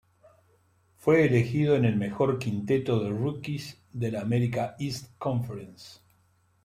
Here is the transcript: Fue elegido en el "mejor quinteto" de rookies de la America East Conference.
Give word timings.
Fue 0.95 1.23
elegido 1.27 1.75
en 1.75 1.85
el 1.85 1.95
"mejor 1.95 2.39
quinteto" 2.39 3.01
de 3.03 3.11
rookies 3.11 3.83
de 3.93 4.09
la 4.11 4.21
America 4.21 4.75
East 4.79 5.11
Conference. 5.19 5.99